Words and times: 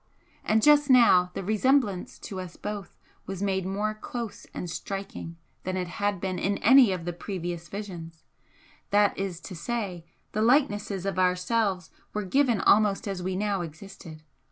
And 0.43 0.63
just 0.63 0.89
now 0.89 1.29
the 1.35 1.43
resemblance 1.43 2.17
to 2.21 2.39
us 2.39 2.57
both 2.57 2.97
was 3.27 3.43
made 3.43 3.67
more 3.67 3.93
close 3.93 4.47
and 4.51 4.67
striking 4.67 5.37
than 5.61 5.77
it 5.77 5.87
had 5.87 6.19
been 6.19 6.39
in 6.39 6.57
any 6.57 6.91
of 6.91 7.05
the 7.05 7.13
previous 7.13 7.67
visions 7.67 8.23
that 8.89 9.15
is 9.15 9.39
to 9.41 9.55
say, 9.55 10.03
the 10.31 10.41
likenesses 10.41 11.05
of 11.05 11.19
ourselves 11.19 11.91
were 12.15 12.25
given 12.25 12.59
almost 12.61 13.07
as 13.07 13.21
we 13.21 13.35
now 13.35 13.61
existed. 13.61 14.23